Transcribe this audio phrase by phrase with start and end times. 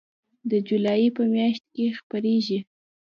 [0.49, 2.59] د جولای په میاشت کې خپریږي